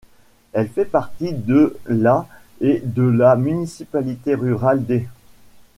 [0.53, 2.25] Elle fait partie de la
[2.59, 5.03] et de la municipalité rurale d'.